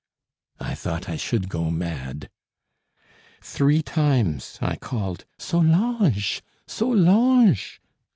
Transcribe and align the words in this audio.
I 0.59 0.73
thought 0.73 1.07
I 1.07 1.15
should 1.15 1.47
go 1.47 1.69
mad. 1.69 2.27
Three 3.39 3.83
times 3.83 4.57
I 4.59 4.75
called: 4.77 5.25
"Solange! 5.37 6.41
Solange! 6.65 7.79